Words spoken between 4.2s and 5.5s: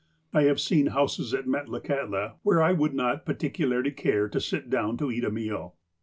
to sit down to eat a